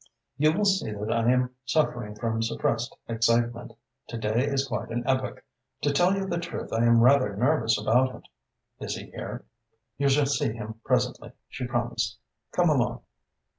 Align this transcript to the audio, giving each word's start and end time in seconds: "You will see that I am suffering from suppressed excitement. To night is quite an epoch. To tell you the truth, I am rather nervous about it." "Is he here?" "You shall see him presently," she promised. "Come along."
"You 0.35 0.51
will 0.53 0.65
see 0.65 0.89
that 0.91 1.13
I 1.13 1.31
am 1.31 1.51
suffering 1.63 2.15
from 2.15 2.41
suppressed 2.41 2.97
excitement. 3.07 3.73
To 4.07 4.17
night 4.17 4.37
is 4.49 4.67
quite 4.67 4.89
an 4.89 5.03
epoch. 5.05 5.43
To 5.83 5.93
tell 5.93 6.15
you 6.15 6.25
the 6.25 6.39
truth, 6.39 6.73
I 6.73 6.85
am 6.85 7.01
rather 7.01 7.37
nervous 7.37 7.79
about 7.79 8.15
it." 8.15 8.23
"Is 8.79 8.95
he 8.95 9.11
here?" 9.11 9.45
"You 9.99 10.09
shall 10.09 10.25
see 10.25 10.53
him 10.53 10.81
presently," 10.83 11.33
she 11.49 11.67
promised. 11.67 12.17
"Come 12.51 12.71
along." 12.71 13.01